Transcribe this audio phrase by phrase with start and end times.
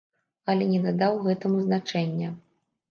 [0.53, 2.37] Але не надаў гэтаму значэння.